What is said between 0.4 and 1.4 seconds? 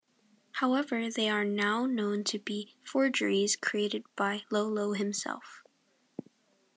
However, they